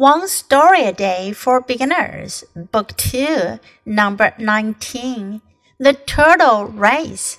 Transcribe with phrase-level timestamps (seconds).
[0.00, 5.42] One Story a Day for Beginners, Book 2, Number 19.
[5.78, 7.38] The Turtle Race.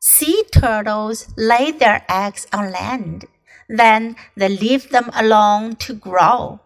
[0.00, 3.26] Sea turtles lay their eggs on land.
[3.68, 6.58] Then they leave them alone to grow.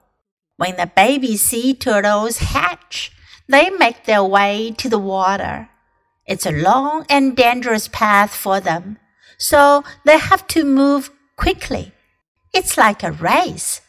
[0.56, 3.12] When the baby sea turtles hatch,
[3.46, 5.68] they make their way to the water.
[6.26, 8.96] It's a long and dangerous path for them,
[9.36, 11.92] so they have to move quickly.
[12.54, 13.82] It's like a race.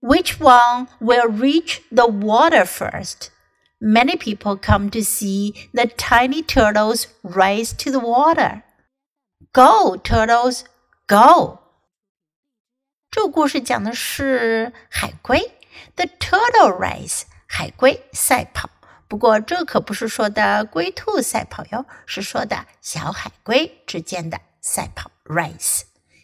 [0.00, 3.30] Which one will reach the water first?
[3.78, 8.62] Many people come to see the tiny turtles race to the water.
[9.52, 10.64] Go, turtles,
[11.06, 11.58] go!
[13.10, 15.40] 这个故事讲的是海龟，
[15.94, 18.70] The Turtle Race，海龟赛跑。
[19.08, 25.82] 不过这可不是说的龟兔赛跑哟，是说的小海龟之间的赛跑 race。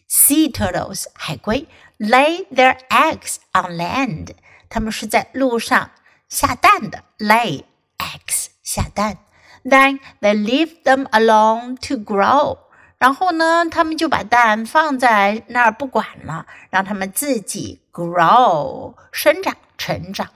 [0.09, 1.67] Sea turtles 海龟
[1.99, 4.35] lay their eggs on land，
[4.69, 5.91] 它们是在路上
[6.29, 7.65] 下蛋的，lay
[7.98, 9.19] eggs 下蛋。
[9.65, 12.59] Then they leave them alone to grow。
[12.98, 20.28] 然后呢，他们就把蛋放在那儿不管了，让它们自己 grow 生长、成长、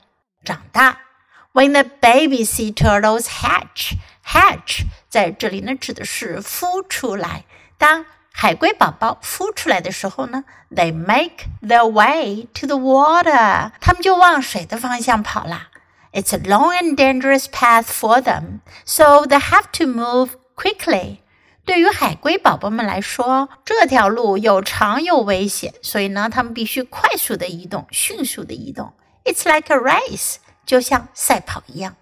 [0.45, 1.01] 长大。
[1.53, 7.45] When the baby sea turtles hatch，hatch 在这里呢指的是孵出来。
[7.79, 15.69] 当 海龟宝宝孵出来的时候呢，they make their way to the water，它们就往水的方向跑啦。
[16.13, 21.19] It's a long and dangerous path for them, so they have to move quickly.
[21.65, 28.93] 对于海龟宝宝们来说，这条路又长又危险，所以呢，他们必须快速的移动，迅速的移动。
[29.25, 31.97] It's like a race，就像赛跑一样。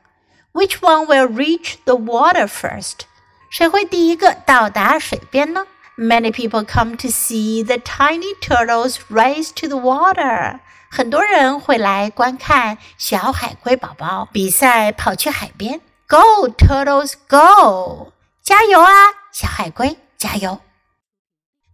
[0.52, 3.06] Which one will reach the water first？
[3.50, 5.66] 谁会第一个到达水边呢
[5.98, 10.60] ？Many people come to see the tiny turtles race to the water.
[10.90, 15.80] 很多人会来观看小海龟宝宝比赛跑去海边。
[16.06, 18.12] Go turtles, go!
[18.42, 18.90] 加油啊，
[19.32, 20.60] 小海龟，加油！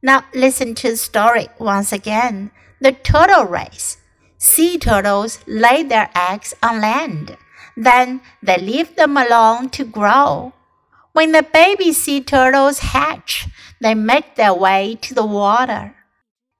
[0.01, 2.51] Now listen to the story once again.
[2.81, 3.97] The turtle race.
[4.39, 7.37] Sea turtles lay their eggs on land.
[7.77, 10.53] Then they leave them alone to grow.
[11.16, 13.48] When the baby sea turtles hatch,
[13.80, 15.96] they make their way to the water.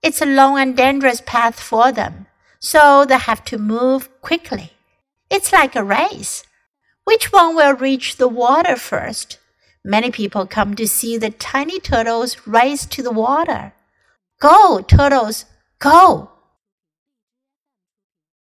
[0.02, 2.28] It's a long and dangerous path for them,
[2.62, 4.72] so they have to move quickly.
[5.30, 6.46] It's like a race.
[7.04, 9.40] Which one will reach the water first?
[9.84, 13.74] Many people come to see the tiny turtles race to the water.
[14.40, 15.44] Go, turtles,
[15.80, 16.32] go!